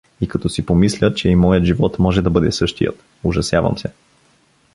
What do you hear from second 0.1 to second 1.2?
И като си помисля,